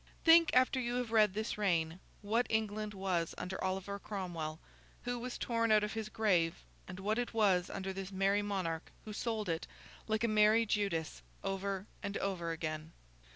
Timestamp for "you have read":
0.79-1.35